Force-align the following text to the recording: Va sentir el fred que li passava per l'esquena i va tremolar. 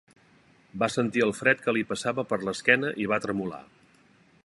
Va 0.83 0.87
sentir 0.93 1.23
el 1.27 1.35
fred 1.41 1.61
que 1.67 1.75
li 1.77 1.85
passava 1.91 2.25
per 2.33 2.41
l'esquena 2.47 2.93
i 3.05 3.09
va 3.15 3.21
tremolar. 3.27 3.65